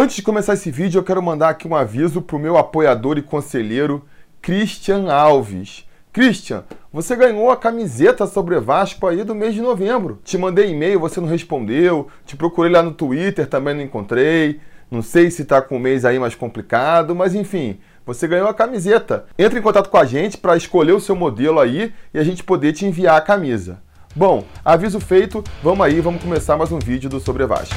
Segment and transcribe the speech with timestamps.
[0.00, 3.18] Antes de começar esse vídeo, eu quero mandar aqui um aviso para o meu apoiador
[3.18, 4.04] e conselheiro
[4.40, 5.88] Christian Alves.
[6.12, 10.20] Christian, você ganhou a camiseta sobre Vasco aí do mês de novembro.
[10.22, 12.06] Te mandei e-mail, você não respondeu.
[12.24, 14.60] Te procurei lá no Twitter, também não encontrei.
[14.88, 18.54] Não sei se está com o mês aí mais complicado, mas enfim, você ganhou a
[18.54, 19.24] camiseta.
[19.36, 22.44] Entre em contato com a gente para escolher o seu modelo aí e a gente
[22.44, 23.82] poder te enviar a camisa.
[24.14, 27.74] Bom, aviso feito, vamos aí, vamos começar mais um vídeo do Sobre Vasco.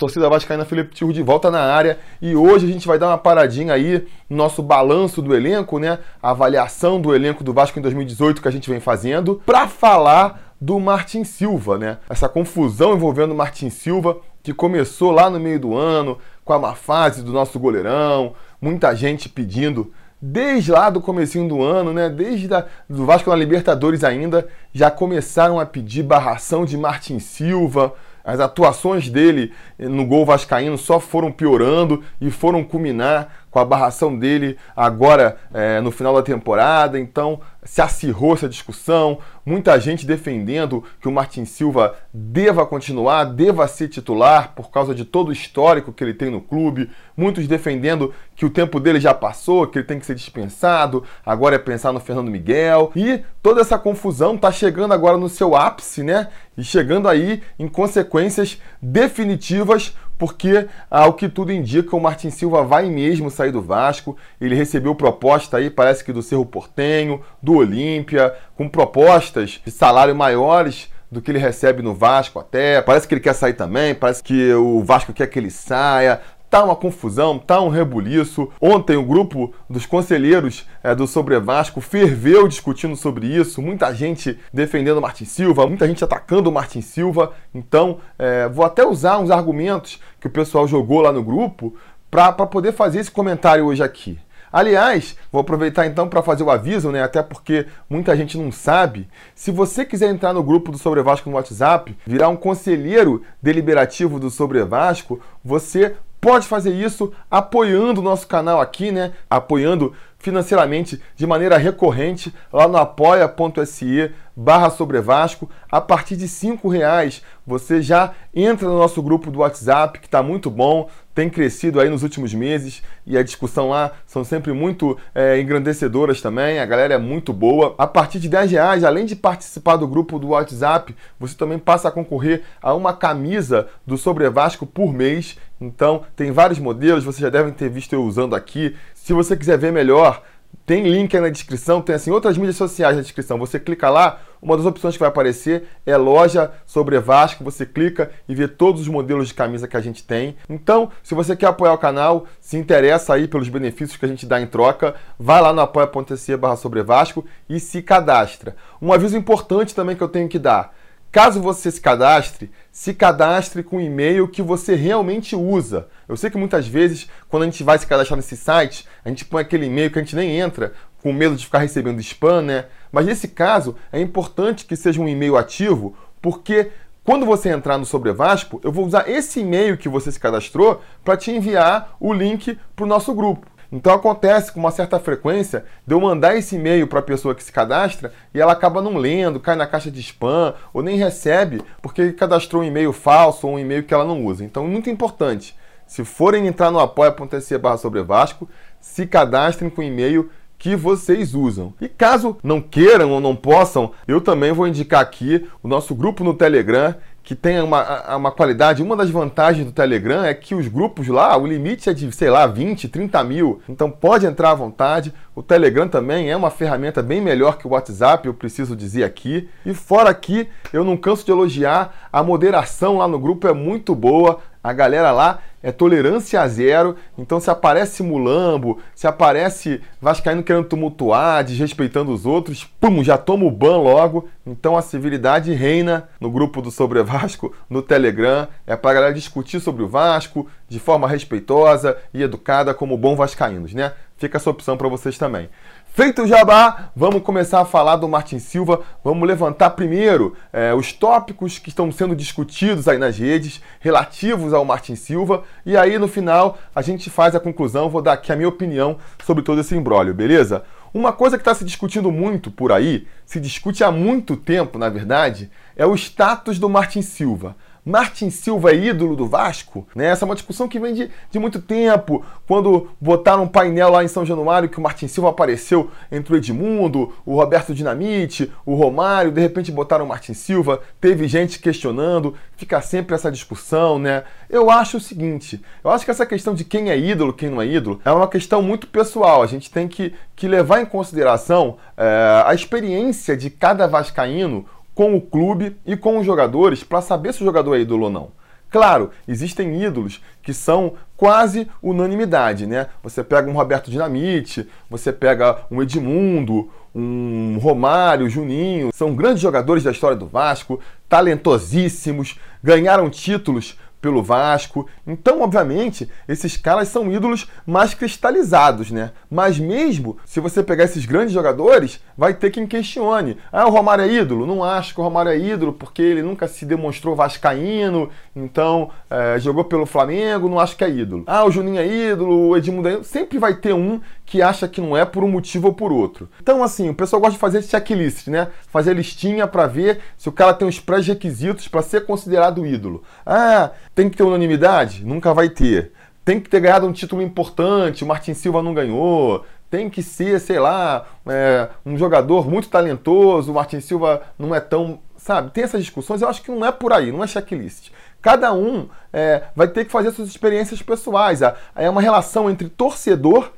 [0.00, 3.18] Torcida vascaína, Felipe Tirro de volta na área e hoje a gente vai dar uma
[3.18, 5.98] paradinha aí no nosso balanço do elenco, né?
[6.22, 10.54] A avaliação do elenco do Vasco em 2018 que a gente vem fazendo para falar
[10.58, 11.98] do Martin Silva, né?
[12.08, 16.58] Essa confusão envolvendo o Martin Silva que começou lá no meio do ano com a
[16.58, 22.08] má fase do nosso goleirão, muita gente pedindo desde lá do comecinho do ano, né?
[22.08, 27.94] Desde o do Vasco na Libertadores ainda, já começaram a pedir barração de Martin Silva,
[28.24, 34.16] as atuações dele no gol vascaíno só foram piorando e foram culminar com a barração
[34.16, 36.98] dele agora é, no final da temporada.
[36.98, 43.68] Então se acirrou essa discussão, muita gente defendendo que o Martin Silva deva continuar, deva
[43.68, 48.14] ser titular por causa de todo o histórico que ele tem no clube, muitos defendendo
[48.34, 51.92] que o tempo dele já passou, que ele tem que ser dispensado, agora é pensar
[51.92, 52.92] no Fernando Miguel.
[52.96, 56.28] E toda essa confusão está chegando agora no seu ápice, né?
[56.56, 62.90] E chegando aí em consequências definitivas porque, ao que tudo indica, o Martin Silva vai
[62.90, 64.18] mesmo sair do Vasco.
[64.38, 70.14] Ele recebeu proposta aí, parece que do Cerro Portenho, do Olímpia, com propostas de salário
[70.14, 72.82] maiores do que ele recebe no Vasco até.
[72.82, 76.20] Parece que ele quer sair também, parece que o Vasco quer que ele saia.
[76.50, 78.50] Tá uma confusão, tá um rebuliço.
[78.60, 83.62] Ontem o grupo dos conselheiros é, do Sobre Vasco ferveu discutindo sobre isso.
[83.62, 87.32] Muita gente defendendo o Martin Silva, muita gente atacando o Martin Silva.
[87.54, 91.72] Então, é, vou até usar uns argumentos que o pessoal jogou lá no grupo
[92.10, 94.18] para poder fazer esse comentário hoje aqui.
[94.52, 97.00] Aliás, vou aproveitar então para fazer o aviso, né?
[97.00, 99.08] Até porque muita gente não sabe.
[99.32, 104.18] Se você quiser entrar no grupo do Sobre Vasco no WhatsApp, virar um conselheiro deliberativo
[104.18, 109.12] do Sobre Vasco, você pode fazer isso apoiando o nosso canal aqui, né?
[109.28, 115.50] Apoiando financeiramente de maneira recorrente lá no apoia.se barra sobre Vasco.
[115.70, 120.22] A partir de cinco reais você já entra no nosso grupo do WhatsApp, que está
[120.22, 124.96] muito bom, tem crescido aí nos últimos meses e a discussão lá são sempre muito
[125.14, 127.74] é, engrandecedoras também, a galera é muito boa.
[127.78, 131.88] A partir de 10 reais, além de participar do grupo do WhatsApp, você também passa
[131.88, 135.36] a concorrer a uma camisa do Sobre Vasco por mês.
[135.60, 138.74] Então, tem vários modelos, vocês já devem ter visto eu usando aqui.
[138.94, 140.22] Se você quiser ver melhor,
[140.70, 143.36] tem link aí na descrição, tem assim outras mídias sociais na descrição.
[143.38, 147.42] Você clica lá, uma das opções que vai aparecer é loja sobre Vasco.
[147.42, 150.36] Você clica e vê todos os modelos de camisa que a gente tem.
[150.48, 154.26] Então, se você quer apoiar o canal, se interessa aí pelos benefícios que a gente
[154.26, 158.54] dá em troca, vai lá no apoia.se barra sobre Vasco e se cadastra.
[158.80, 160.72] Um aviso importante também que eu tenho que dar.
[161.10, 165.88] Caso você se cadastre, se cadastre com o e-mail que você realmente usa.
[166.08, 169.24] Eu sei que muitas vezes, quando a gente vai se cadastrar nesse site, a gente
[169.24, 170.72] põe aquele e-mail que a gente nem entra,
[171.02, 172.66] com medo de ficar recebendo spam, né?
[172.92, 176.70] Mas nesse caso, é importante que seja um e-mail ativo, porque
[177.02, 180.82] quando você entrar no Sobre Vasco, eu vou usar esse e-mail que você se cadastrou
[181.02, 183.46] para te enviar o link para o nosso grupo.
[183.72, 187.44] Então acontece com uma certa frequência de eu mandar esse e-mail para a pessoa que
[187.44, 191.62] se cadastra e ela acaba não lendo, cai na caixa de spam ou nem recebe
[191.80, 194.44] porque cadastrou um e-mail falso ou um e-mail que ela não usa.
[194.44, 198.48] Então, muito importante, se forem entrar no apoia.se barra sobre Vasco,
[198.80, 201.72] se cadastrem com e-mail que vocês usam.
[201.80, 206.22] E caso não queiram ou não possam, eu também vou indicar aqui o nosso grupo
[206.22, 206.94] no Telegram
[207.30, 208.82] que tem uma, uma qualidade.
[208.82, 212.28] Uma das vantagens do Telegram é que os grupos lá, o limite é de, sei
[212.28, 213.62] lá, 20, 30 mil.
[213.68, 215.14] Então pode entrar à vontade.
[215.32, 219.48] O Telegram também é uma ferramenta bem melhor que o WhatsApp, eu preciso dizer aqui.
[219.64, 223.94] E fora aqui, eu não canso de elogiar, a moderação lá no grupo é muito
[223.94, 224.40] boa.
[224.60, 230.66] A galera lá é tolerância a zero, então se aparece mulambo, se aparece vascaíno querendo
[230.66, 234.28] tumultuar, desrespeitando os outros, pum, já toma o ban logo.
[234.46, 239.14] Então a civilidade reina no grupo do Sobre Vasco, no Telegram, é para a galera
[239.14, 243.92] discutir sobre o Vasco de forma respeitosa e educada como bom vascaínos, né?
[244.16, 245.48] Fica essa opção para vocês também.
[245.92, 248.80] Feito o jabá, vamos começar a falar do Martin Silva.
[249.02, 254.64] Vamos levantar primeiro é, os tópicos que estão sendo discutidos aí nas redes relativos ao
[254.64, 255.42] Martin Silva.
[255.66, 257.90] E aí no final a gente faz a conclusão.
[257.90, 260.62] Vou dar aqui a minha opinião sobre todo esse embrólio, beleza?
[260.94, 264.88] Uma coisa que está se discutindo muito por aí, se discute há muito tempo, na
[264.88, 267.56] verdade, é o status do Martin Silva.
[267.84, 269.86] Martin Silva é ídolo do Vasco?
[269.94, 270.06] Né?
[270.06, 272.24] Essa é uma discussão que vem de, de muito tempo.
[272.46, 276.36] Quando botaram um painel lá em São Januário que o Martin Silva apareceu entre o
[276.36, 282.34] Edmundo, o Roberto Dinamite, o Romário, de repente botaram o Martin Silva, teve gente questionando,
[282.56, 284.24] fica sempre essa discussão, né?
[284.48, 287.62] Eu acho o seguinte, eu acho que essa questão de quem é ídolo, quem não
[287.62, 289.42] é ídolo, é uma questão muito pessoal.
[289.42, 294.66] A gente tem que, que levar em consideração é, a experiência de cada vascaíno,
[295.00, 298.10] com o clube e com os jogadores para saber se o jogador é ídolo ou
[298.10, 298.32] não.
[298.68, 302.88] Claro, existem ídolos que são quase unanimidade, né?
[303.02, 309.84] Você pega um Roberto Dinamite, você pega um Edmundo, um Romário, Juninho, são grandes jogadores
[309.84, 314.86] da história do Vasco, talentosíssimos, ganharam títulos pelo Vasco.
[315.06, 319.12] Então, obviamente, esses caras são ídolos mais cristalizados, né?
[319.30, 323.36] Mas mesmo se você pegar esses grandes jogadores, vai ter quem questione.
[323.52, 324.46] Ah, o Romário é ídolo?
[324.46, 329.38] Não acho que o Romário é ídolo, porque ele nunca se demonstrou vascaíno, então é,
[329.38, 331.24] jogou pelo Flamengo, não acho que é ídolo.
[331.26, 333.04] Ah, o Juninho é ídolo, o Edmundo é ídolo.
[333.04, 336.28] Sempre vai ter um que acha que não é por um motivo ou por outro.
[336.40, 338.48] Então, assim, o pessoal gosta de fazer checklist, né?
[338.68, 343.02] Fazer listinha para ver se o cara tem os pré-requisitos para ser considerado ídolo.
[343.26, 345.04] Ah, tem que ter unanimidade?
[345.04, 345.92] Nunca vai ter.
[346.24, 349.44] Tem que ter ganhado um título importante, o Martin Silva não ganhou.
[349.68, 354.60] Tem que ser, sei lá, é, um jogador muito talentoso, o Martin Silva não é
[354.60, 355.00] tão.
[355.18, 355.50] Sabe?
[355.50, 357.90] Tem essas discussões, eu acho que não é por aí, não é checklist.
[358.22, 361.42] Cada um é, vai ter que fazer suas experiências pessoais.
[361.76, 363.52] É uma relação entre torcedor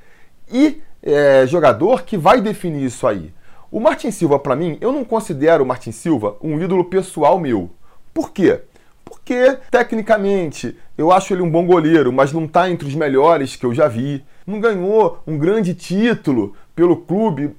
[0.53, 3.33] e é, jogador que vai definir isso aí.
[3.71, 7.71] O Martin Silva, para mim, eu não considero o Martin Silva um ídolo pessoal meu.
[8.13, 8.63] Por quê?
[9.33, 13.65] Porque, tecnicamente, eu acho ele um bom goleiro, mas não está entre os melhores que
[13.65, 14.23] eu já vi.
[14.47, 17.57] Não ganhou um grande título pelo clube,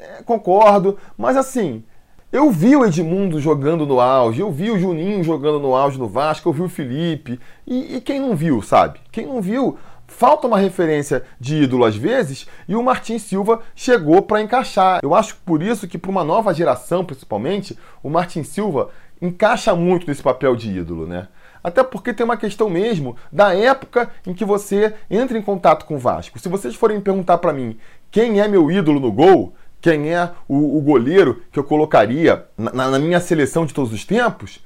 [0.00, 1.84] é, concordo, mas assim,
[2.32, 6.08] eu vi o Edmundo jogando no auge, eu vi o Juninho jogando no auge no
[6.08, 7.38] Vasco, eu vi o Felipe.
[7.66, 8.98] E, e quem não viu, sabe?
[9.12, 9.76] Quem não viu
[10.06, 15.00] falta uma referência de ídolo às vezes e o Martin Silva chegou para encaixar.
[15.02, 18.88] Eu acho por isso que para uma nova geração, principalmente, o Martin Silva
[19.24, 21.28] encaixa muito nesse papel de ídolo, né?
[21.62, 25.94] Até porque tem uma questão mesmo da época em que você entra em contato com
[25.94, 26.38] o Vasco.
[26.38, 27.78] Se vocês forem perguntar para mim
[28.10, 32.90] quem é meu ídolo no gol, quem é o, o goleiro que eu colocaria na,
[32.90, 34.62] na minha seleção de todos os tempos,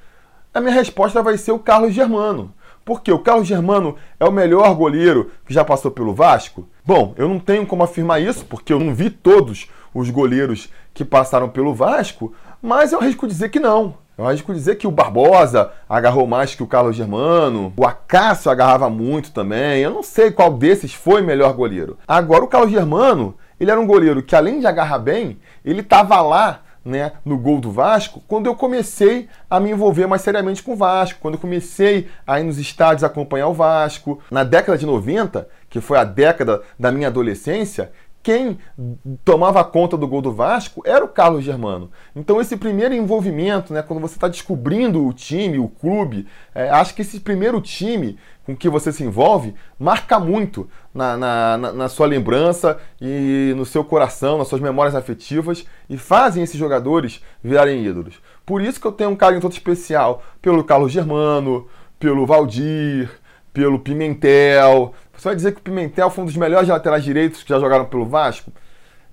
[0.52, 2.52] a minha resposta vai ser o Carlos Germano.
[2.84, 6.66] Porque o Carlos Germano é o melhor goleiro que já passou pelo Vasco?
[6.84, 11.04] Bom, eu não tenho como afirmar isso, porque eu não vi todos os goleiros que
[11.04, 13.94] passaram pelo Vasco, mas eu arrisco dizer que não.
[14.18, 18.90] Eu arrisco dizer que o Barbosa agarrou mais que o Carlos Germano, o Acácio agarrava
[18.90, 19.80] muito também.
[19.80, 21.96] Eu não sei qual desses foi melhor goleiro.
[22.06, 26.20] Agora, o Carlos Germano, ele era um goleiro que, além de agarrar bem, ele estava
[26.20, 30.72] lá né, no gol do Vasco, quando eu comecei a me envolver mais seriamente com
[30.72, 34.18] o Vasco, quando eu comecei a ir nos estádios acompanhar o Vasco.
[34.32, 37.92] Na década de 90, que foi a década da minha adolescência,
[38.22, 38.58] quem
[39.24, 41.90] tomava conta do gol do Vasco era o Carlos Germano.
[42.14, 46.94] Então esse primeiro envolvimento, né, quando você está descobrindo o time, o clube, é, acho
[46.94, 52.06] que esse primeiro time com que você se envolve marca muito na, na, na, sua
[52.06, 58.14] lembrança e no seu coração, nas suas memórias afetivas e fazem esses jogadores virarem ídolos.
[58.46, 61.66] Por isso que eu tenho um carinho todo especial pelo Carlos Germano,
[61.98, 63.10] pelo Valdir,
[63.52, 67.48] pelo Pimentel, você vai dizer que o Pimentel foi um dos melhores laterais direitos que
[67.48, 68.52] já jogaram pelo Vasco?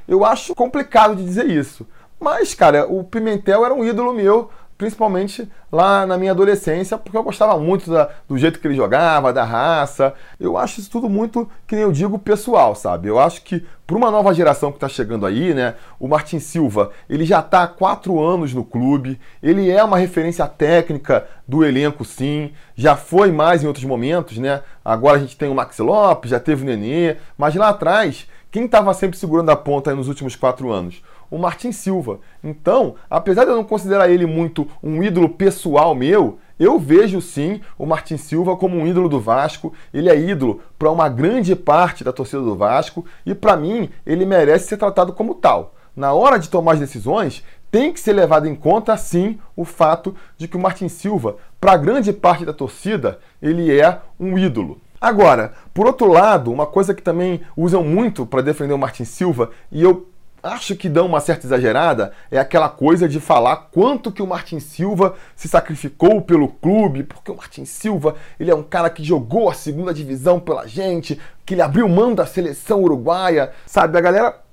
[0.07, 1.87] Eu acho complicado de dizer isso.
[2.19, 7.23] Mas, cara, o Pimentel era um ídolo meu principalmente lá na minha adolescência, porque eu
[7.23, 10.13] gostava muito da, do jeito que ele jogava, da raça.
[10.39, 13.07] Eu acho isso tudo muito, que nem eu digo, pessoal, sabe?
[13.07, 15.75] Eu acho que para uma nova geração que está chegando aí, né?
[15.99, 20.45] O Martin Silva, ele já está há quatro anos no clube, ele é uma referência
[20.47, 22.51] técnica do elenco, sim.
[22.75, 24.61] Já foi mais em outros momentos, né?
[24.83, 28.65] Agora a gente tem o Max Lopes, já teve o Nenê, mas lá atrás, quem
[28.65, 31.01] estava sempre segurando a ponta nos últimos quatro anos?
[31.35, 32.19] O Martin Silva.
[32.41, 37.59] Então, apesar de eu não considerar ele muito um ídolo pessoal meu, eu vejo sim
[37.77, 39.73] o Martin Silva como um ídolo do Vasco.
[39.93, 44.25] Ele é ídolo para uma grande parte da torcida do Vasco e para mim ele
[44.25, 45.75] merece ser tratado como tal.
[45.93, 50.15] Na hora de tomar as decisões, tem que ser levado em conta sim o fato
[50.37, 54.79] de que o Martin Silva, para grande parte da torcida, ele é um ídolo.
[55.01, 59.51] Agora, por outro lado, uma coisa que também usam muito para defender o Martin Silva,
[59.69, 60.07] e eu
[60.45, 64.59] acho que dão uma certa exagerada é aquela coisa de falar quanto que o Martin
[64.59, 69.49] Silva se sacrificou pelo clube, porque o Martin Silva ele é um cara que jogou
[69.49, 73.97] a segunda divisão pela gente, que ele abriu mão da seleção uruguaia, sabe?
[73.97, 74.45] A galera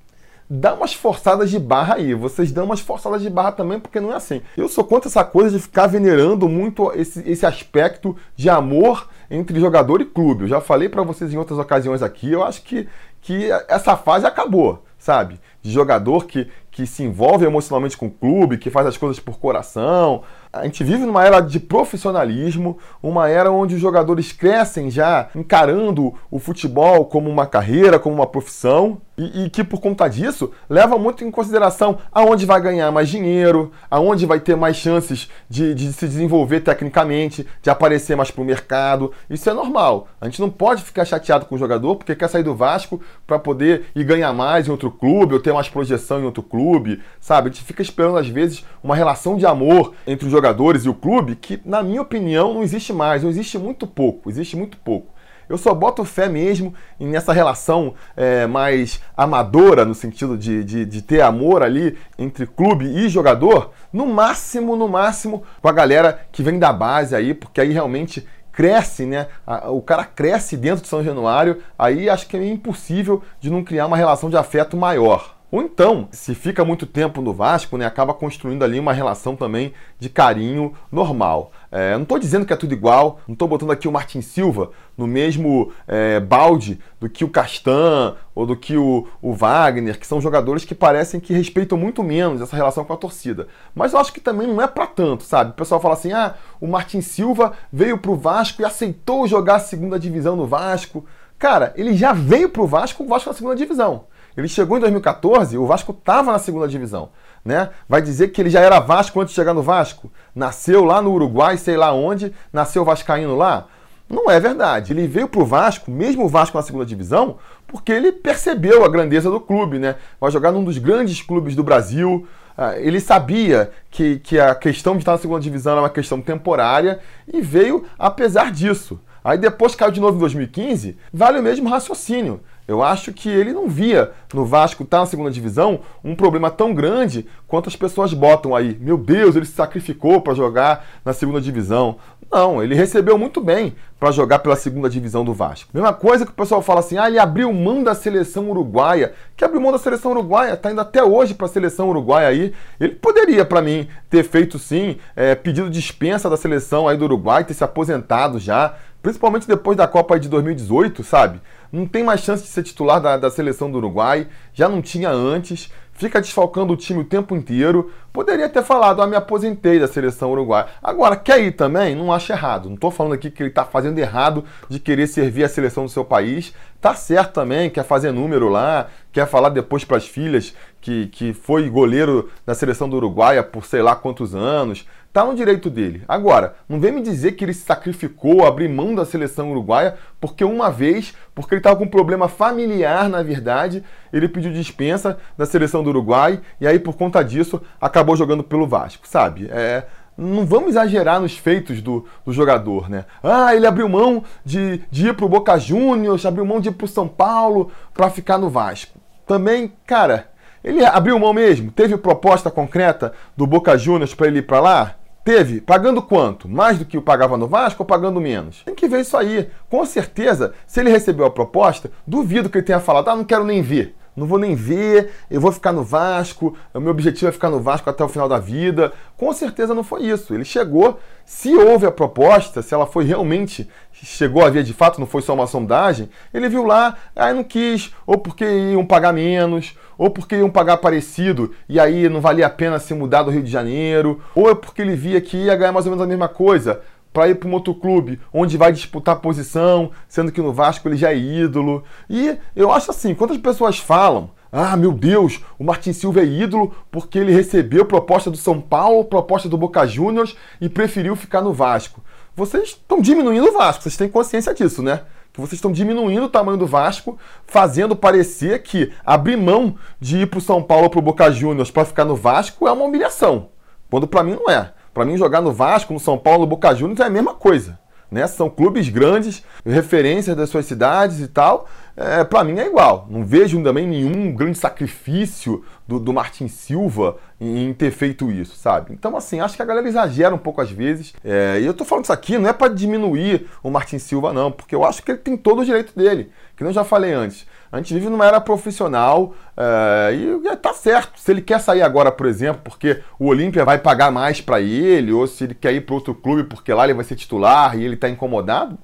[0.49, 2.13] dá umas forçadas de barra aí.
[2.13, 4.41] Vocês dão umas forçadas de barra também, porque não é assim.
[4.57, 9.59] Eu sou contra essa coisa de ficar venerando muito esse, esse aspecto de amor entre
[9.59, 10.43] jogador e clube.
[10.43, 12.87] Eu já falei para vocês em outras ocasiões aqui, eu acho que,
[13.21, 15.37] que essa fase acabou, sabe?
[15.61, 19.37] De jogador que, que se envolve emocionalmente com o clube, que faz as coisas por
[19.37, 25.29] coração, a gente vive numa era de profissionalismo, uma era onde os jogadores crescem já
[25.35, 30.51] encarando o futebol como uma carreira, como uma profissão, e, e, que por conta disso
[30.67, 35.75] leva muito em consideração aonde vai ganhar mais dinheiro, aonde vai ter mais chances de,
[35.75, 39.11] de se desenvolver tecnicamente, de aparecer mais para o mercado.
[39.29, 40.07] Isso é normal.
[40.19, 43.37] A gente não pode ficar chateado com o jogador porque quer sair do Vasco para
[43.37, 47.49] poder ir ganhar mais em outro clube ou ter mais projeção em outro clube, sabe?
[47.49, 50.89] A gente fica esperando às vezes uma relação de amor entre os jogadores jogadores e
[50.89, 54.77] o clube que, na minha opinião, não existe mais, não existe muito pouco, existe muito
[54.77, 55.13] pouco.
[55.47, 61.01] Eu só boto fé mesmo nessa relação é, mais amadora, no sentido de, de, de,
[61.01, 66.43] ter amor ali entre clube e jogador, no máximo, no máximo, com a galera que
[66.43, 69.27] vem da base aí, porque aí realmente cresce, né?
[69.69, 73.85] O cara cresce dentro de São Januário, aí acho que é impossível de não criar
[73.85, 75.32] uma relação de afeto maior.
[75.53, 79.71] Ou então, se fica muito tempo no Vasco, né, acaba construindo ali uma relação também
[79.99, 81.51] de carinho normal.
[81.71, 84.71] É, não estou dizendo que é tudo igual, não estou botando aqui o Martin Silva
[84.97, 90.07] no mesmo é, balde do que o Castan ou do que o, o, Wagner, que
[90.07, 93.47] são jogadores que parecem que respeitam muito menos essa relação com a torcida.
[93.75, 95.51] Mas eu acho que também não é para tanto, sabe?
[95.51, 99.57] O pessoal fala assim: ah, o Martin Silva veio para o Vasco e aceitou jogar
[99.57, 101.05] a segunda divisão no Vasco.
[101.37, 104.05] Cara, ele já veio para o Vasco, o Vasco na segunda divisão.
[104.35, 107.09] Ele chegou em 2014, o Vasco estava na segunda divisão.
[107.45, 107.69] Né?
[107.87, 110.11] Vai dizer que ele já era Vasco antes de chegar no Vasco?
[110.33, 113.67] Nasceu lá no Uruguai, sei lá onde, nasceu Vascaíno lá?
[114.09, 114.93] Não é verdade.
[114.93, 117.37] Ele veio para o Vasco, mesmo o Vasco na segunda divisão,
[117.67, 119.95] porque ele percebeu a grandeza do clube, né?
[120.19, 122.27] Vai jogar num dos grandes clubes do Brasil.
[122.55, 126.21] Ah, ele sabia que, que a questão de estar na segunda divisão era uma questão
[126.21, 126.99] temporária
[127.31, 128.99] e veio apesar disso.
[129.23, 132.41] Aí depois caiu de novo em 2015, vale o mesmo raciocínio.
[132.67, 136.49] Eu acho que ele não via no Vasco estar tá na segunda divisão um problema
[136.49, 138.77] tão grande quanto as pessoas botam aí.
[138.79, 141.97] Meu Deus, ele se sacrificou para jogar na segunda divisão.
[142.31, 145.69] Não, ele recebeu muito bem para jogar pela segunda divisão do Vasco.
[145.71, 149.13] Mesma coisa que o pessoal fala assim: ah, ele abriu mão da seleção uruguaia.
[149.37, 152.53] Que abriu mão da seleção uruguaia, tá indo até hoje para a seleção uruguaia aí.
[152.79, 157.43] Ele poderia, para mim, ter feito sim, é, pedido dispensa da seleção aí do Uruguai,
[157.43, 161.39] ter se aposentado já, principalmente depois da Copa de 2018, sabe?
[161.73, 165.09] Não tem mais chance de ser titular da, da seleção do Uruguai, já não tinha
[165.09, 167.91] antes, fica desfalcando o time o tempo inteiro.
[168.11, 170.67] Poderia ter falado, ah, me aposentei da seleção uruguaia.
[170.83, 171.95] Agora, quer ir também?
[171.95, 172.67] Não acho errado.
[172.67, 175.89] Não estou falando aqui que ele está fazendo errado de querer servir a seleção do
[175.89, 176.53] seu país.
[176.79, 181.33] Tá certo também, quer fazer número lá, quer falar depois para as filhas que, que
[181.33, 184.85] foi goleiro da seleção do Uruguai por sei lá quantos anos.
[185.13, 186.01] Tá no direito dele.
[186.07, 190.43] Agora, não vem me dizer que ele se sacrificou, abrir mão da seleção uruguaia, porque
[190.43, 195.45] uma vez, porque ele estava com um problema familiar, na verdade, ele pediu dispensa da
[195.45, 199.47] seleção do Uruguai e aí, por conta disso, acabou jogando pelo Vasco, sabe?
[199.51, 199.83] É,
[200.17, 203.05] não vamos exagerar nos feitos do, do, jogador, né?
[203.21, 206.73] Ah, ele abriu mão de, de ir para o Boca Juniors, abriu mão de ir
[206.73, 208.97] para o São Paulo para ficar no Vasco.
[209.27, 210.29] Também, cara,
[210.63, 211.71] ele abriu mão mesmo?
[211.71, 214.95] Teve proposta concreta do Boca Juniors para ele ir para lá?
[215.23, 216.49] Teve, pagando quanto?
[216.49, 218.61] Mais do que o pagava no Vasco ou pagando menos?
[218.63, 219.49] Tem que ver isso aí.
[219.69, 223.45] Com certeza, se ele recebeu a proposta, duvido que ele tenha falado, ah, não quero
[223.45, 223.95] nem ver.
[224.15, 227.59] Não vou nem ver, eu vou ficar no Vasco, o meu objetivo é ficar no
[227.59, 228.91] Vasco até o final da vida.
[229.17, 230.35] Com certeza não foi isso.
[230.35, 234.99] Ele chegou, se houve a proposta, se ela foi realmente, chegou a ver de fato,
[234.99, 239.13] não foi só uma sondagem, ele viu lá, aí não quis, ou porque iam pagar
[239.13, 243.31] menos, ou porque iam pagar parecido e aí não valia a pena se mudar do
[243.31, 246.07] Rio de Janeiro, ou é porque ele via que ia ganhar mais ou menos a
[246.07, 246.81] mesma coisa
[247.13, 250.97] para ir para um outro clube onde vai disputar posição, sendo que no Vasco ele
[250.97, 251.85] já é ídolo.
[252.09, 256.75] E eu acho assim, quantas pessoas falam ah, meu Deus, o Martin Silva é ídolo
[256.91, 261.53] porque ele recebeu proposta do São Paulo, proposta do Boca Juniors e preferiu ficar no
[261.53, 262.03] Vasco.
[262.35, 265.01] Vocês estão diminuindo o Vasco, vocês têm consciência disso, né?
[265.33, 270.27] Que vocês estão diminuindo o tamanho do Vasco, fazendo parecer que abrir mão de ir
[270.27, 272.85] para o São Paulo ou para o Boca Juniors para ficar no Vasco é uma
[272.85, 273.49] humilhação.
[273.89, 274.71] Quando para mim não é.
[274.93, 277.79] Para mim jogar no Vasco, no São Paulo, no Boca Juniors é a mesma coisa.
[278.13, 278.27] Né?
[278.27, 281.67] São clubes grandes, referências das suas cidades e tal.
[281.97, 283.07] é, para mim é igual.
[283.09, 288.55] Não vejo também nenhum grande sacrifício do, do Martin Silva em, em, ter feito isso,
[288.55, 288.93] sabe?
[288.93, 291.13] Então, assim, acho que a galera exagera um pouco às vezes.
[291.23, 294.51] É, e eu tô falando isso aqui não é para diminuir o Martin Silva, não,
[294.51, 297.45] porque eu acho que ele tem todo o direito dele, que eu já falei antes.
[297.73, 301.19] A gente vive numa era profissional é, e tá certo.
[301.19, 305.11] Se ele quer sair agora, por exemplo, porque o Olímpia vai pagar mais para ele,
[305.11, 307.83] ou se ele quer ir para outro clube porque lá ele vai ser titular e
[307.83, 308.77] ele tá incomodado,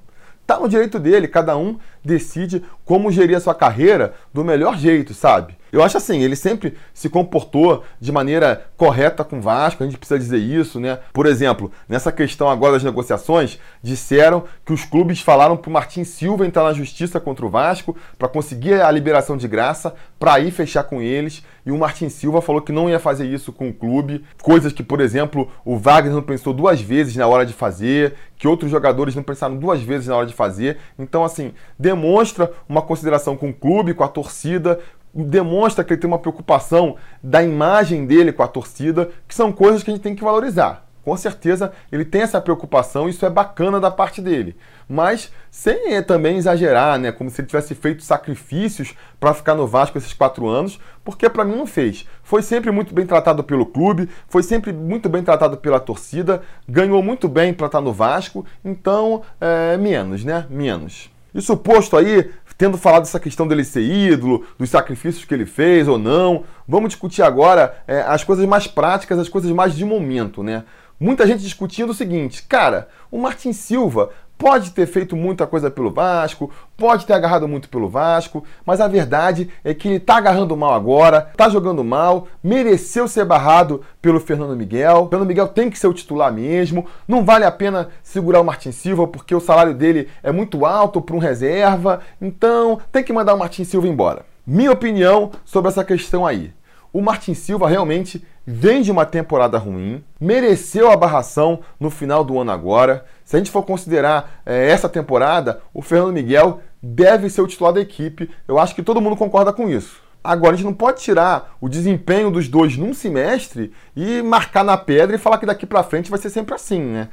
[0.44, 1.28] tá no direito dele.
[1.28, 5.56] Cada um decide como gerir a sua carreira do melhor jeito, sabe?
[5.72, 9.98] Eu acho assim, ele sempre se comportou de maneira correta com o Vasco, a gente
[9.98, 10.98] precisa dizer isso, né?
[11.12, 16.04] Por exemplo, nessa questão agora das negociações, disseram que os clubes falaram para o Martin
[16.04, 20.50] Silva entrar na justiça contra o Vasco para conseguir a liberação de graça, para ir
[20.50, 23.72] fechar com eles, e o Martin Silva falou que não ia fazer isso com o
[23.72, 28.14] clube, coisas que, por exemplo, o Wagner não pensou duas vezes na hora de fazer,
[28.36, 30.78] que outros jogadores não pensaram duas vezes na hora de fazer.
[30.98, 34.80] Então, assim, demonstra uma consideração com o clube, com a torcida,
[35.14, 39.82] demonstra que ele tem uma preocupação da imagem dele com a torcida, que são coisas
[39.82, 40.86] que a gente tem que valorizar.
[41.02, 44.56] Com certeza ele tem essa preocupação, isso é bacana da parte dele.
[44.88, 47.10] Mas sem também exagerar, né?
[47.10, 51.44] Como se ele tivesse feito sacrifícios para ficar no Vasco esses quatro anos, porque para
[51.44, 52.06] mim não fez.
[52.22, 57.02] Foi sempre muito bem tratado pelo clube, foi sempre muito bem tratado pela torcida, ganhou
[57.02, 60.46] muito bem para estar no Vasco, então é, menos, né?
[60.50, 61.10] Menos.
[61.34, 62.28] Isso posto aí,
[62.60, 66.90] tendo falado dessa questão dele ser ídolo, dos sacrifícios que ele fez ou não, vamos
[66.90, 70.64] discutir agora é, as coisas mais práticas, as coisas mais de momento, né?
[71.00, 74.10] Muita gente discutindo o seguinte, cara, o Martin Silva
[74.40, 78.88] pode ter feito muita coisa pelo Vasco, pode ter agarrado muito pelo Vasco, mas a
[78.88, 84.18] verdade é que ele está agarrando mal agora, está jogando mal, mereceu ser barrado pelo
[84.18, 85.02] Fernando Miguel.
[85.02, 86.86] O Fernando Miguel tem que ser o titular mesmo.
[87.06, 91.02] Não vale a pena segurar o Martin Silva porque o salário dele é muito alto
[91.02, 92.00] para um reserva.
[92.18, 94.24] Então tem que mandar o Martin Silva embora.
[94.46, 96.50] Minha opinião sobre essa questão aí.
[96.90, 102.38] O Martin Silva realmente vem de uma temporada ruim, mereceu a barração no final do
[102.38, 103.04] ano agora.
[103.24, 107.72] Se a gente for considerar é, essa temporada, o Fernando Miguel deve ser o titular
[107.72, 108.30] da equipe.
[108.48, 110.00] Eu acho que todo mundo concorda com isso.
[110.22, 114.76] Agora, a gente não pode tirar o desempenho dos dois num semestre e marcar na
[114.76, 117.08] pedra e falar que daqui para frente vai ser sempre assim, né?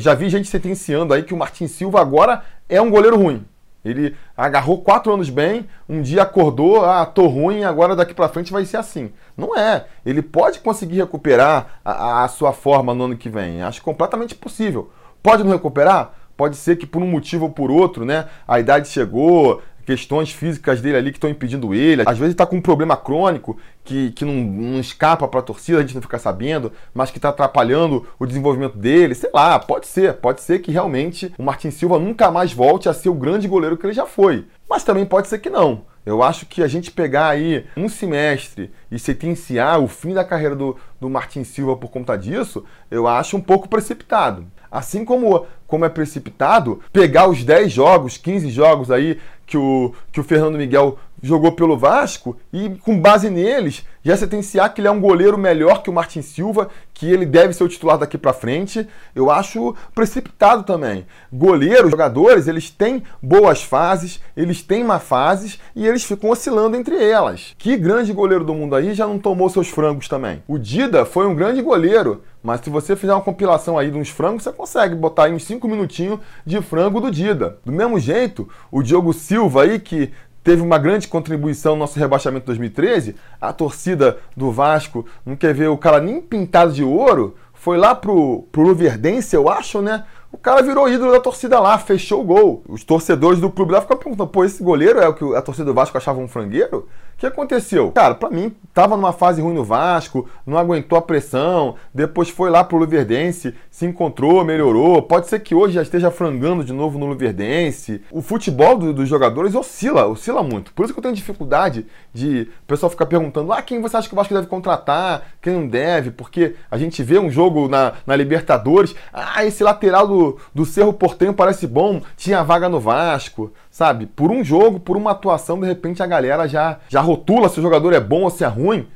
[0.00, 3.46] Já vi gente sentenciando aí que o Martin Silva agora é um goleiro ruim.
[3.88, 8.52] Ele agarrou quatro anos bem, um dia acordou, ah, tô ruim, agora daqui para frente
[8.52, 9.12] vai ser assim.
[9.36, 9.86] Não é.
[10.04, 13.62] Ele pode conseguir recuperar a, a, sua forma no ano que vem.
[13.62, 14.90] Acho completamente possível.
[15.22, 16.12] Pode não recuperar?
[16.36, 18.26] Pode ser que por um motivo ou por outro, né?
[18.46, 22.02] A idade chegou, questões físicas dele ali que estão impedindo ele.
[22.04, 25.78] Às vezes está com um problema crônico que, que não, não escapa para a torcida,
[25.78, 29.14] a gente não fica sabendo, mas que está atrapalhando o desenvolvimento dele.
[29.14, 30.12] Sei lá, pode ser.
[30.12, 33.78] Pode ser que realmente o Martin Silva nunca mais volte a ser o grande goleiro
[33.78, 34.44] que ele já foi.
[34.68, 35.86] Mas também pode ser que não.
[36.04, 40.54] Eu acho que a gente pegar aí um semestre e sentenciar o fim da carreira
[40.54, 44.46] do, do Martin Silva por conta disso, eu acho um pouco precipitado.
[44.70, 50.20] Assim como, como é precipitado pegar os 10 jogos, 15 jogos aí que o, que
[50.20, 54.90] o Fernando Miguel jogou pelo Vasco e, com base neles, já sentenciar que ele é
[54.90, 58.32] um goleiro melhor que o Martin Silva, que ele deve ser o titular daqui para
[58.32, 61.06] frente, eu acho precipitado também.
[61.32, 67.02] Goleiros, jogadores, eles têm boas fases, eles têm má fases e eles ficam oscilando entre
[67.02, 67.54] elas.
[67.58, 70.42] Que grande goleiro do mundo aí já não tomou seus frangos também?
[70.48, 74.08] O Dida foi um grande goleiro, mas se você fizer uma compilação aí de uns
[74.08, 77.58] frangos, você consegue botar aí uns 5 minutinhos de frango do Dida.
[77.64, 80.12] Do mesmo jeito, o Diogo Silva aí, que
[80.48, 85.52] teve uma grande contribuição no nosso rebaixamento de 2013, a torcida do Vasco não quer
[85.52, 90.06] ver o cara nem pintado de ouro, foi lá pro, pro Luverdense, eu acho, né?
[90.32, 92.62] O cara virou ídolo da torcida lá, fechou o gol.
[92.66, 95.66] Os torcedores do clube lá ficam perguntando: pô, esse goleiro é o que a torcida
[95.66, 96.88] do Vasco achava um frangueiro?
[97.18, 97.90] O que aconteceu?
[97.90, 102.48] Cara, para mim, tava numa fase ruim no Vasco, não aguentou a pressão, depois foi
[102.48, 105.02] lá pro Luverdense, se encontrou, melhorou.
[105.02, 108.00] Pode ser que hoje já esteja frangando de novo no Luverdense.
[108.12, 110.72] O futebol do, dos jogadores oscila, oscila muito.
[110.72, 114.06] Por isso que eu tenho dificuldade de o pessoal ficar perguntando: ah, quem você acha
[114.06, 116.12] que o Vasco deve contratar, quem não deve?
[116.12, 120.92] Porque a gente vê um jogo na, na Libertadores, ah, esse lateral do, do Cerro
[120.92, 124.06] Portenho parece bom, tinha vaga no Vasco sabe?
[124.06, 127.62] Por um jogo, por uma atuação, de repente a galera já, já rotula se o
[127.62, 128.88] jogador é bom ou se é ruim.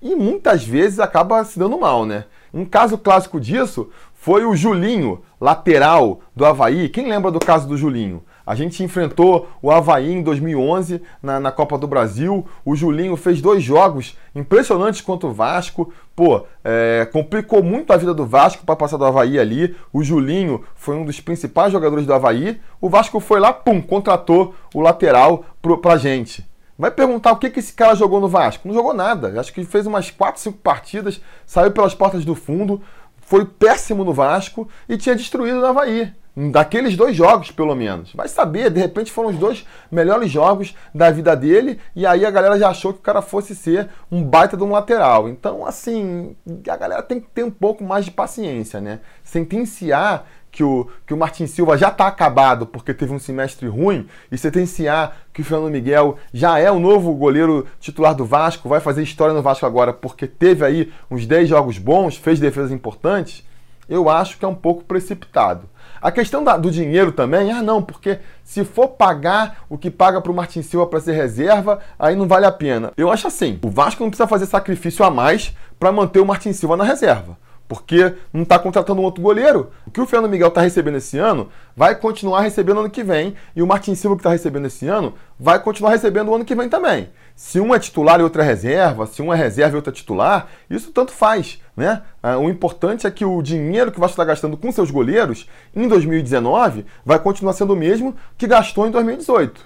[0.00, 2.24] E muitas vezes acaba se dando mal, né?
[2.54, 6.88] Um caso clássico disso foi o Julinho, lateral do Havaí.
[6.88, 8.22] Quem lembra do caso do Julinho?
[8.48, 12.46] A gente enfrentou o Havaí em 2011 na, na Copa do Brasil.
[12.64, 15.92] O Julinho fez dois jogos impressionantes contra o Vasco.
[16.16, 19.76] Pô, é, complicou muito a vida do Vasco para passar do Havaí ali.
[19.92, 22.58] O Julinho foi um dos principais jogadores do Havaí.
[22.80, 26.42] O Vasco foi lá, pum, contratou o lateral pro, pra gente.
[26.78, 28.66] Vai perguntar o que, que esse cara jogou no Vasco.
[28.66, 29.38] Não jogou nada.
[29.38, 32.80] Acho que fez umas 4, 5 partidas, saiu pelas portas do fundo,
[33.28, 36.10] foi péssimo no Vasco e tinha destruído o Havaí.
[36.50, 38.12] Daqueles dois jogos, pelo menos.
[38.14, 42.30] Vai saber, de repente foram os dois melhores jogos da vida dele, e aí a
[42.30, 45.28] galera já achou que o cara fosse ser um baita de um lateral.
[45.28, 46.36] Então, assim,
[46.70, 49.00] a galera tem que ter um pouco mais de paciência, né?
[49.22, 50.24] Sentenciar
[50.58, 54.36] que o, que o Martin Silva já está acabado porque teve um semestre ruim e
[54.36, 59.04] sentenciar que o Fernando Miguel já é o novo goleiro titular do Vasco, vai fazer
[59.04, 63.46] história no Vasco agora porque teve aí uns 10 jogos bons, fez defesas importantes,
[63.88, 65.68] eu acho que é um pouco precipitado.
[66.02, 70.20] A questão da, do dinheiro também, ah não, porque se for pagar o que paga
[70.20, 72.92] para o Martin Silva para ser reserva, aí não vale a pena.
[72.96, 76.52] Eu acho assim, o Vasco não precisa fazer sacrifício a mais para manter o Martin
[76.52, 77.36] Silva na reserva
[77.68, 79.70] porque não está contratando um outro goleiro.
[79.86, 83.34] O que o Fernando Miguel está recebendo esse ano vai continuar recebendo ano que vem,
[83.54, 86.54] e o Martin Silva que está recebendo esse ano vai continuar recebendo o ano que
[86.54, 87.10] vem também.
[87.36, 89.94] Se um é titular e outro é reserva, se um é reserva e outro é
[89.94, 91.60] titular, isso tanto faz.
[91.76, 92.02] Né?
[92.20, 95.86] Ah, o importante é que o dinheiro que vai estar gastando com seus goleiros em
[95.86, 99.60] 2019 vai continuar sendo o mesmo que gastou em 2018.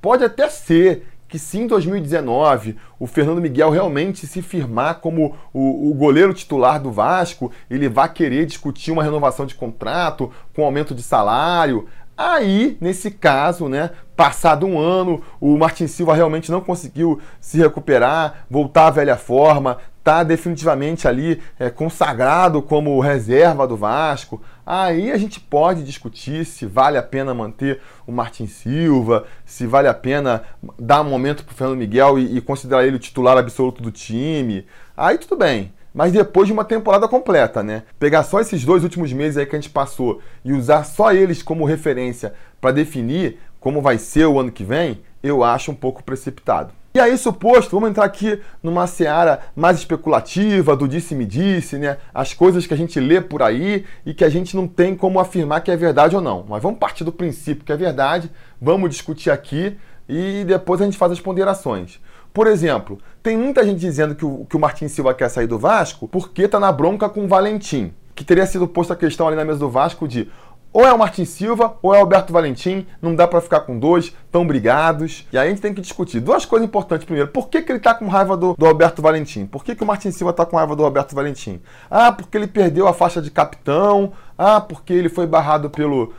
[0.00, 5.90] Pode até ser que se em 2019 o Fernando Miguel realmente se firmar como o,
[5.90, 10.94] o, goleiro titular do Vasco, ele vai querer discutir uma renovação de contrato com aumento
[10.94, 11.86] de salário.
[12.16, 18.46] Aí, nesse caso, né, passado um ano, o Martin Silva realmente não conseguiu se recuperar,
[18.48, 25.16] voltar à velha forma, está definitivamente ali é, consagrado como reserva do Vasco, aí a
[25.16, 30.42] gente pode discutir se vale a pena manter o Martin Silva, se vale a pena
[30.78, 33.92] dar um momento para o Fernando Miguel e, e considerar ele o titular absoluto do
[33.92, 34.66] time.
[34.96, 37.84] Aí tudo bem mas depois de uma temporada completa, né?
[37.98, 41.42] Pegar só esses dois últimos meses aí que a gente passou e usar só eles
[41.42, 46.04] como referência para definir como vai ser o ano que vem, eu acho um pouco
[46.04, 46.72] precipitado.
[46.96, 51.98] E aí, suposto, vamos entrar aqui numa seara mais especulativa, do disse-me-disse, né?
[52.14, 55.20] As coisas que a gente lê por aí e que a gente não tem como
[55.20, 56.46] afirmar que é verdade ou não.
[56.48, 59.76] Mas vamos partir do princípio que é verdade, vamos discutir aqui
[60.08, 62.00] e depois a gente faz as ponderações.
[62.32, 65.58] Por exemplo, tem muita gente dizendo que o, que o Martin Silva quer sair do
[65.58, 67.92] Vasco porque tá na bronca com o Valentim.
[68.14, 70.30] Que teria sido posta a questão ali na mesa do Vasco de
[70.76, 73.78] ou é o Martin Silva ou é o Alberto Valentim, não dá para ficar com
[73.78, 75.26] dois, tão brigados.
[75.32, 77.06] E aí a gente tem que discutir duas coisas importantes.
[77.06, 79.46] Primeiro, por que, que ele tá com raiva do, do Alberto Valentim?
[79.46, 81.62] Por que, que o Martin Silva tá com raiva do Alberto Valentim?
[81.90, 84.12] Ah, porque ele perdeu a faixa de capitão.
[84.36, 86.12] Ah, porque ele foi barrado pelo.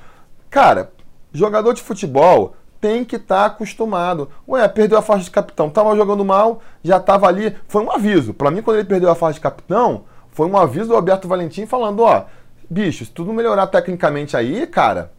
[0.50, 0.91] Cara,
[1.32, 4.28] jogador de futebol tem que estar tá acostumado.
[4.50, 7.56] Ué, perdeu a faixa de capitão, tava jogando mal, já tava ali.
[7.67, 8.34] Foi um aviso.
[8.34, 11.67] Para mim, quando ele perdeu a faixa de capitão, foi um aviso do Alberto Valentim
[11.67, 12.26] falando: ó
[12.69, 15.12] bicho, se tudo melhorar tecnicamente aí, cara,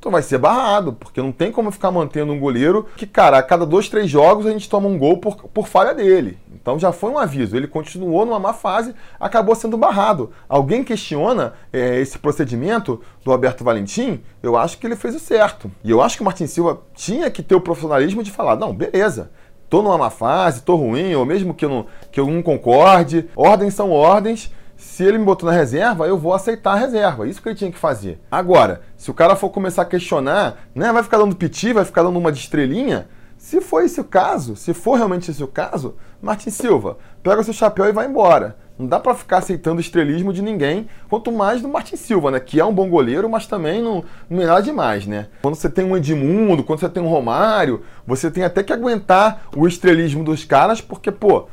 [0.00, 3.42] tu vai ser barrado, porque não tem como ficar mantendo um goleiro que, cara, a
[3.42, 6.38] cada dois, três jogos a gente toma um gol por, por falha dele.
[6.54, 7.56] Então já foi um aviso.
[7.56, 10.30] Ele continuou numa má fase, acabou sendo barrado.
[10.48, 14.20] Alguém questiona é, esse procedimento do Alberto Valentim?
[14.42, 15.70] Eu acho que ele fez o certo.
[15.82, 18.74] E eu acho que o Martin Silva tinha que ter o profissionalismo de falar: não,
[18.74, 19.30] beleza.
[19.68, 23.28] Tô numa má fase, tô ruim, ou mesmo que eu não, que eu não concorde.
[23.36, 27.26] Ordens são ordens se ele me botou na reserva, eu vou aceitar a reserva.
[27.26, 28.20] Isso que ele tinha que fazer.
[28.30, 32.04] Agora, se o cara for começar a questionar, né, vai ficar dando piti, vai ficar
[32.04, 33.08] dando uma de estrelinha.
[33.36, 37.44] Se for esse o caso, se for realmente esse o caso, Martin Silva, pega o
[37.44, 38.56] seu chapéu e vai embora.
[38.78, 42.38] Não dá para ficar aceitando estrelismo de ninguém, quanto mais do Martin Silva, né?
[42.38, 45.26] Que é um bom goleiro, mas também não, não é nada demais, né?
[45.42, 49.48] Quando você tem um Edmundo, quando você tem um Romário, você tem até que aguentar
[49.56, 51.48] o estrelismo dos caras, porque, pô,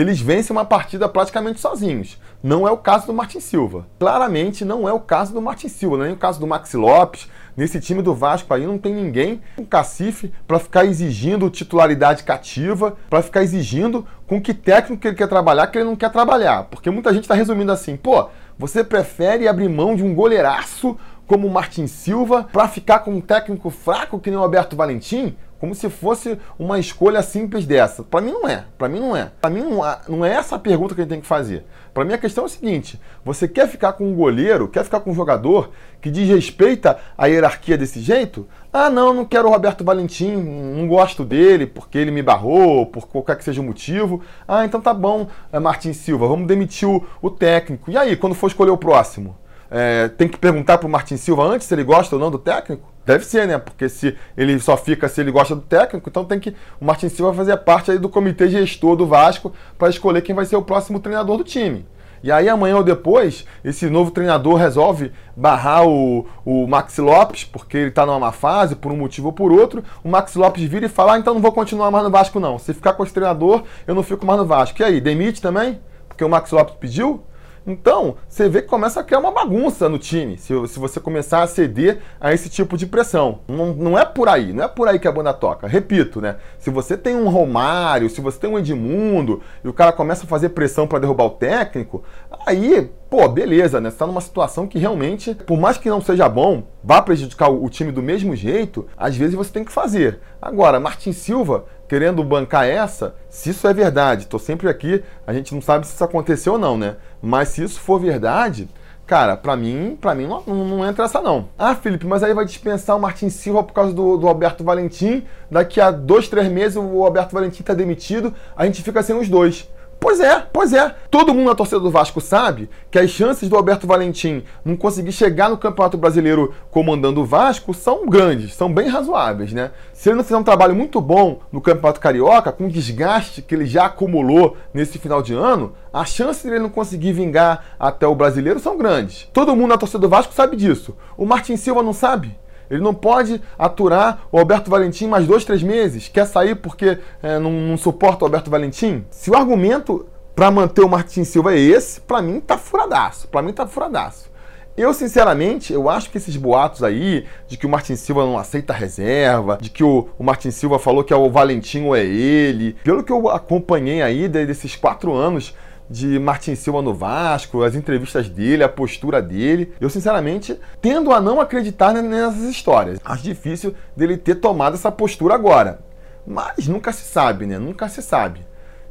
[0.00, 2.18] eles vencem uma partida praticamente sozinhos.
[2.42, 3.86] Não é o caso do Martin Silva.
[3.96, 7.28] Claramente não é o caso do Martin Silva, nem o caso do Maxi Lopes.
[7.56, 12.96] Nesse time do Vasco aí não tem ninguém com cacife para ficar exigindo titularidade cativa,
[13.08, 16.64] para ficar exigindo com que técnico ele quer trabalhar que ele não quer trabalhar.
[16.64, 18.28] Porque muita gente está resumindo assim, pô,
[18.58, 23.20] você prefere abrir mão de um goleiraço como o Martin Silva para ficar com um
[23.20, 25.36] técnico fraco que nem o Alberto Valentim?
[25.64, 28.02] Como se fosse uma escolha simples dessa.
[28.02, 28.66] Para mim não é.
[28.76, 29.32] Para mim não é.
[29.40, 31.64] Para mim não, é essa a pergunta que a gente tem que fazer.
[31.94, 35.00] Para mim a questão é a seguinte: você quer ficar com um goleiro, quer ficar
[35.00, 35.70] com um jogador
[36.02, 38.46] que desrespeita a hierarquia desse jeito?
[38.70, 43.08] Ah, não, não quero o Roberto Valentim, não gosto dele porque ele me barrou, por
[43.08, 44.20] qualquer que seja o motivo.
[44.46, 47.90] Ah, então tá bom, eh, Martin Silva, vamos demitir o, o técnico.
[47.90, 49.34] E aí, quando for escolher o próximo?
[49.76, 52.92] É, tem que perguntar pro Martin Silva antes se ele gosta ou não do técnico?
[53.04, 53.58] Deve ser, né?
[53.58, 57.08] Porque se ele só fica se ele gosta do técnico, então tem que o Martin
[57.08, 60.62] Silva fazer parte aí do comitê gestor do Vasco para escolher quem vai ser o
[60.62, 61.84] próximo treinador do time.
[62.22, 67.76] E aí amanhã ou depois, esse novo treinador resolve barrar o, o Max Lopes, porque
[67.76, 69.82] ele está numa má fase, por um motivo ou por outro.
[70.04, 72.60] O Max Lopes vira e fala: ah, então não vou continuar mais no Vasco, não.
[72.60, 74.80] Se ficar com esse treinador, eu não fico mais no Vasco.
[74.80, 75.80] E aí, demite também?
[76.08, 77.24] Porque o Max Lopes pediu?
[77.66, 81.42] Então, você vê que começa a criar uma bagunça no time, se, se você começar
[81.42, 83.40] a ceder a esse tipo de pressão.
[83.48, 85.66] Não, não é por aí, não é por aí que a banda toca.
[85.66, 86.36] Repito, né?
[86.58, 90.28] Se você tem um Romário, se você tem um Edmundo, e o cara começa a
[90.28, 92.04] fazer pressão para derrubar o técnico,
[92.46, 93.90] aí, pô, beleza, né?
[93.90, 97.64] Você tá numa situação que realmente, por mais que não seja bom, vá prejudicar o,
[97.64, 100.20] o time do mesmo jeito, às vezes você tem que fazer.
[100.40, 105.54] Agora, Martin Silva querendo bancar essa, se isso é verdade, tô sempre aqui, a gente
[105.54, 106.96] não sabe se isso aconteceu ou não, né?
[107.20, 108.68] Mas se isso for verdade,
[109.06, 111.48] cara, para mim, para mim não, não, entra essa não.
[111.58, 115.24] Ah, Felipe, mas aí vai dispensar o Martin Silva por causa do, do Alberto Valentim.
[115.50, 119.28] Daqui a dois, três meses o Alberto Valentim tá demitido, a gente fica sem os
[119.28, 119.68] dois.
[120.04, 120.94] Pois é, pois é.
[121.10, 125.12] Todo mundo na torcida do Vasco sabe que as chances do Alberto Valentim não conseguir
[125.12, 129.70] chegar no Campeonato Brasileiro comandando o Vasco são grandes, são bem razoáveis, né?
[129.94, 133.54] Se ele não fizer um trabalho muito bom no Campeonato Carioca, com o desgaste que
[133.54, 138.06] ele já acumulou nesse final de ano, as chances de ele não conseguir vingar até
[138.06, 139.26] o Brasileiro são grandes.
[139.32, 140.94] Todo mundo na torcida do Vasco sabe disso.
[141.16, 142.36] O Martin Silva não sabe?
[142.70, 146.08] Ele não pode aturar o Alberto Valentim mais dois, três meses.
[146.08, 149.04] Quer sair porque é, não, não, suporta o Alberto Valentim?
[149.10, 153.28] Se o argumento para manter o Martin Silva é esse, para mim tá furadaço.
[153.28, 154.32] Para mim tá furadaço.
[154.76, 158.72] Eu, sinceramente, eu acho que esses boatos aí, de que o Martin Silva não aceita
[158.72, 162.74] reserva, de que o, o Martin Silva falou que é o Valentim ou é ele,
[162.82, 165.54] pelo que eu acompanhei aí desses quatro anos
[165.88, 169.74] de Martin Silva no Vasco, as entrevistas dele, a postura dele.
[169.80, 172.98] Eu, sinceramente, tendo a não acreditar nessas histórias.
[173.04, 175.80] Acho difícil dele ter tomado essa postura agora.
[176.26, 177.58] Mas nunca se sabe, né?
[177.58, 178.40] Nunca se sabe.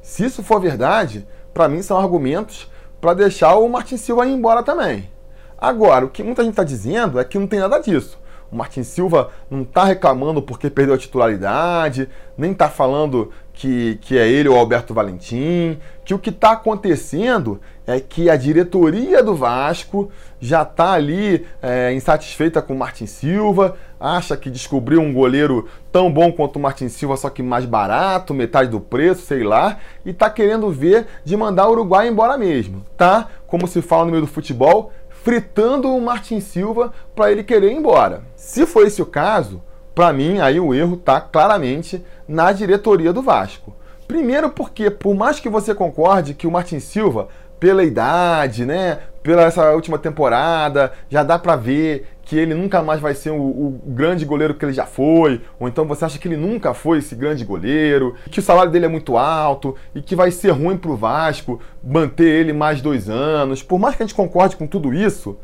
[0.02, 2.70] Se isso for verdade, para mim são argumentos
[3.02, 5.10] para deixar o Martin Silva ir embora também.
[5.58, 8.20] Agora, o que muita gente está dizendo é que não tem nada disso.
[8.52, 14.18] O Martin Silva não está reclamando porque perdeu a titularidade, nem está falando que, que
[14.18, 19.36] é ele ou Alberto Valentim, que o que está acontecendo é que a diretoria do
[19.36, 20.12] Vasco
[20.42, 26.12] já está ali é, insatisfeita com o Martin Silva, acha que descobriu um goleiro tão
[26.12, 30.10] bom quanto o Martin Silva, só que mais barato, metade do preço, sei lá, e
[30.10, 33.30] está querendo ver de mandar o Uruguai embora mesmo, tá?
[33.48, 37.78] Como se fala no meio do futebol, fritando o Martin Silva para ele querer ir
[37.78, 38.24] embora.
[38.36, 39.62] Se for esse o caso,
[39.96, 43.76] para mim aí o erro está claramente na diretoria do Vasco.
[44.08, 49.44] Primeiro porque, por mais que você concorde que o Martin Silva, pela idade, né, pela
[49.44, 53.82] essa última temporada, já dá para ver que ele nunca mais vai ser o, o,
[53.86, 57.16] grande goleiro que ele já foi, ou então você acha que ele nunca foi esse
[57.16, 60.96] grande goleiro, que o salário dele é muito alto e que vai ser ruim pro
[60.96, 63.64] Vasco manter ele mais dois anos.
[63.64, 65.38] Por mais que a gente concorde com tudo isso,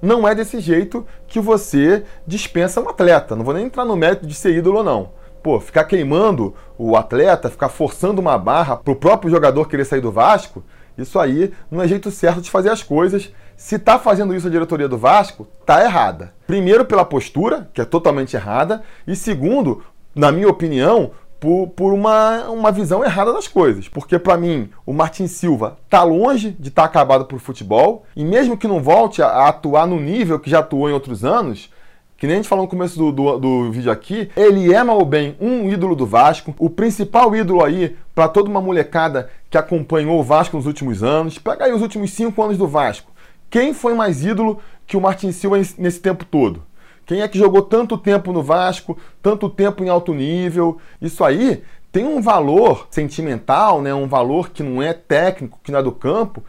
[0.00, 3.34] não é desse jeito que você dispensa um atleta.
[3.34, 5.10] Não vou nem entrar no mérito de ser ídolo ou não.
[5.46, 10.10] Pô, ficar queimando o atleta, ficar forçando uma barra pro próprio jogador querer sair do
[10.10, 10.64] Vasco,
[10.98, 13.30] isso aí não é jeito certo de fazer as coisas.
[13.56, 16.34] Se está fazendo isso a diretoria do Vasco, tá errada.
[16.48, 19.84] Primeiro pela postura, que é totalmente errada, e segundo,
[20.16, 23.88] na minha opinião, por, por uma, uma visão errada das coisas.
[23.88, 28.24] Porque, para mim, o Martin Silva tá longe de estar tá acabado por futebol, e
[28.24, 31.70] mesmo que não volte a, a, atuar no nível que já atuou em outros anos,
[32.16, 35.04] que nem a gente falou no começo do, do, do vídeo aqui, ele é, mal
[35.04, 40.18] bem, um ídolo do Vasco, o principal ídolo aí para toda uma molecada que acompanhou
[40.18, 41.38] o Vasco nos últimos anos.
[41.38, 43.12] Pega aí os últimos cinco anos do Vasco.
[43.50, 46.62] Quem foi mais ídolo que o Martin Silva nesse tempo todo?
[47.04, 50.78] Quem é que jogou tanto tempo no Vasco, tanto tempo em alto nível?
[51.00, 53.94] Isso aí tem um valor sentimental, né?
[53.94, 56.42] um valor que não é técnico, que não é do campo,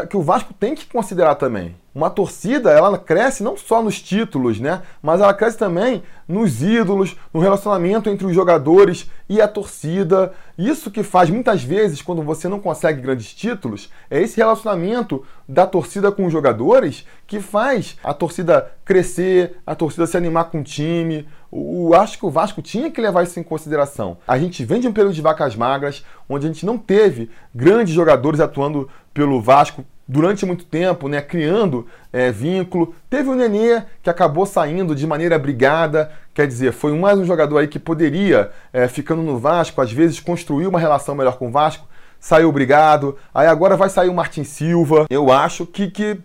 [0.00, 1.76] que, que o Vasco tem que considerar também.
[1.94, 4.80] Uma torcida, ela cresce não só nos títulos, né?
[5.02, 10.32] Mas ela cresce também nos ídolos, no relacionamento entre os jogadores e a torcida.
[10.56, 15.66] Isso que faz muitas vezes, quando você não consegue grandes títulos, é esse relacionamento da
[15.66, 20.64] torcida com os jogadores que faz a torcida crescer, a torcida se animar com o
[20.64, 21.28] time.
[21.54, 24.16] O, acho que o Vasco tinha que levar isso em consideração.
[24.26, 27.92] A gente vem de um período de vacas magras, onde a gente não teve grandes
[27.92, 32.94] jogadores atuando pelo Vasco durante muito tempo, né, criando é, vínculo.
[33.10, 37.58] Teve o Nenê, que acabou saindo de maneira brigada, quer dizer, foi mais um jogador
[37.58, 41.52] aí que poderia, é, ficando no Vasco, às vezes construir uma relação melhor com o
[41.52, 41.86] Vasco,
[42.18, 43.18] saiu brigado.
[43.34, 45.04] Aí agora vai sair o Martin Silva.
[45.10, 46.18] Eu acho que, que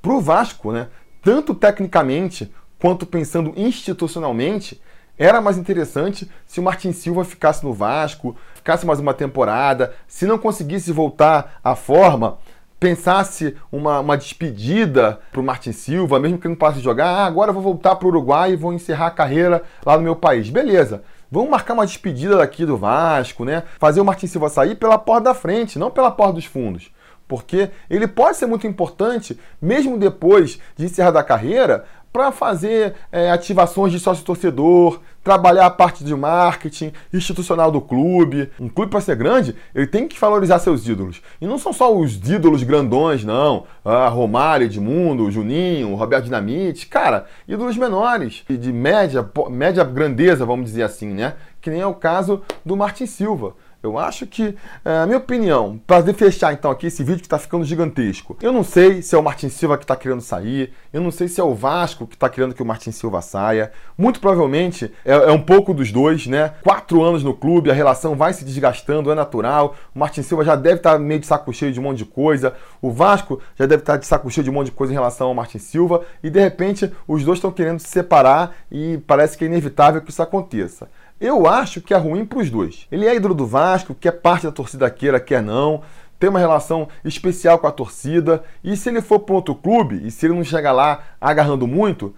[0.00, 0.86] pro Vasco, né,
[1.22, 4.80] tanto tecnicamente quanto pensando institucionalmente,
[5.18, 10.24] era mais interessante se o Martin Silva ficasse no Vasco, ficasse mais uma temporada, se
[10.24, 12.38] não conseguisse voltar à forma,
[12.80, 17.26] pensasse uma, uma despedida para o Martin Silva, mesmo que não passe de jogar, ah,
[17.26, 20.16] agora eu vou voltar para o Uruguai e vou encerrar a carreira lá no meu
[20.16, 20.48] país.
[20.48, 21.02] Beleza.
[21.30, 23.62] Vamos marcar uma despedida daqui do Vasco, né?
[23.78, 26.90] Fazer o Martin Silva sair pela porta da frente, não pela porta dos fundos
[27.30, 33.30] porque ele pode ser muito importante, mesmo depois de encerrar a carreira, para fazer é,
[33.30, 38.50] ativações de sócio-torcedor, trabalhar a parte de marketing institucional do clube.
[38.58, 41.22] Um clube para ser grande, ele tem que valorizar seus ídolos.
[41.40, 43.64] E não são só os ídolos grandões, não.
[43.84, 46.86] Ah, Romário, Edmundo, Juninho, Roberto Dinamite.
[46.86, 51.34] Cara, ídolos menores, de média, média grandeza, vamos dizer assim, né?
[51.60, 53.54] Que nem é o caso do Martin Silva.
[53.82, 57.38] Eu acho que, é, a minha opinião, para fechar então aqui esse vídeo que está
[57.38, 61.00] ficando gigantesco, eu não sei se é o Martin Silva que está querendo sair, eu
[61.00, 63.72] não sei se é o Vasco que está querendo que o Martin Silva saia.
[63.96, 66.52] Muito provavelmente é, é, um pouco dos dois, né?
[66.62, 69.74] Quatro anos no clube, a relação vai se desgastando, é natural.
[69.94, 72.04] O Martin Silva já deve estar tá meio de saco cheio de um monte de
[72.04, 74.92] coisa, o Vasco já deve estar tá de saco cheio de um monte de coisa
[74.92, 78.98] em relação ao Martin Silva, e de repente os dois estão querendo se separar e
[79.06, 80.86] parece que é inevitável que isso aconteça.
[81.20, 82.86] Eu acho que é ruim para os dois.
[82.90, 85.82] Ele é ídolo do Vasco, quer parte da torcida queira, quer não.
[86.18, 88.42] Tem uma relação especial com a torcida.
[88.64, 92.14] E se ele for para outro clube, e se ele não chegar lá agarrando muito,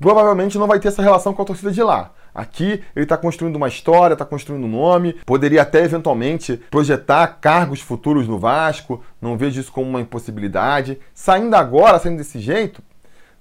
[0.00, 2.12] provavelmente não vai ter essa relação com a torcida de lá.
[2.34, 7.82] Aqui ele está construindo uma história, está construindo um nome, poderia até eventualmente projetar cargos
[7.82, 10.98] futuros no Vasco, não vejo isso como uma impossibilidade.
[11.12, 12.82] Saindo agora, saindo desse jeito,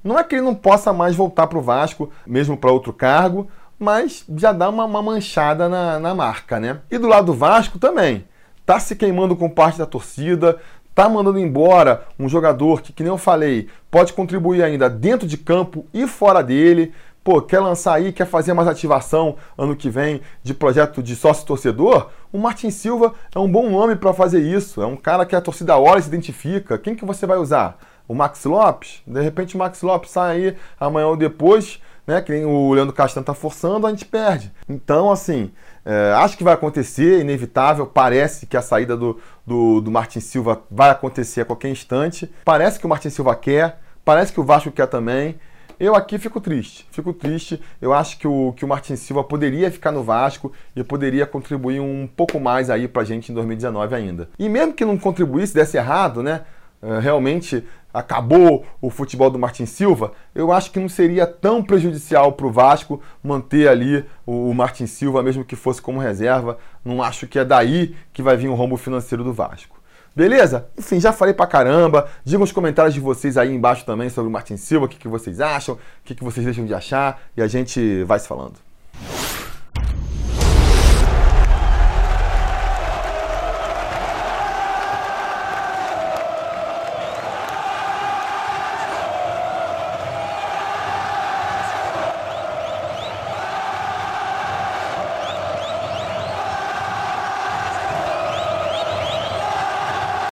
[0.04, 3.48] não é que ele não possa mais voltar para o Vasco, mesmo para outro cargo,
[3.80, 6.80] mas já dá uma, uma manchada na, na, marca, né?
[6.90, 8.26] E do lado do Vasco também.
[8.66, 10.58] Tá se queimando com parte da torcida,
[10.94, 15.38] tá mandando embora um jogador que, que nem eu falei, pode contribuir ainda dentro de
[15.38, 16.92] campo e fora dele.
[17.24, 22.10] Pô, quer lançar aí, quer fazer mais ativação ano que vem de projeto de sócio-torcedor?
[22.32, 24.82] O Martin Silva é um bom nome para fazer isso.
[24.82, 26.78] É um cara que a torcida olha e se identifica.
[26.78, 27.78] Quem que você vai usar?
[28.08, 29.02] O Max Lopes?
[29.06, 32.22] De repente o Max Lopes sai aí amanhã ou depois né?
[32.22, 34.52] Que nem o Leandro Castan tá forçando, a gente perde.
[34.68, 35.52] Então, assim,
[35.86, 37.86] é, acho que vai acontecer, inevitável.
[37.86, 42.32] Parece que a saída do, do, do Martin Silva vai acontecer a qualquer instante.
[42.46, 45.38] Parece que o Martin Silva quer, parece que o Vasco quer também.
[45.80, 47.62] Eu aqui fico triste, fico triste.
[47.80, 51.80] Eu acho que o, que o Martin Silva poderia ficar no Vasco e poderia contribuir
[51.80, 54.30] um pouco mais aí pra gente em 2019 ainda.
[54.40, 56.42] E mesmo que não contribuísse, desse errado, né?
[56.88, 62.32] É, realmente acabou o futebol do Martin Silva, eu acho que não seria tão prejudicial
[62.32, 66.58] para o Vasco manter ali o Martin Silva, mesmo que fosse como reserva.
[66.86, 69.78] Não acho que é daí que vai vir o rombo financeiro do Vasco.
[70.16, 70.70] Beleza?
[70.78, 72.08] Enfim, já falei pra caramba.
[72.24, 75.08] Digam os comentários de vocês aí embaixo também sobre o Martin Silva, o que, que
[75.08, 78.56] vocês acham, o que, que vocês deixam de achar, e a gente vai se falando.